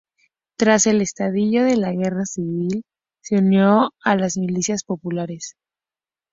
Tras 0.57 0.87
el 0.87 0.99
estallido 0.99 1.63
de 1.63 1.77
la 1.77 1.91
Guerra 1.91 2.25
civil 2.25 2.81
se 3.21 3.37
unió 3.37 3.93
a 4.03 4.15
las 4.15 4.35
milicias 4.35 4.83
populares. 4.83 5.55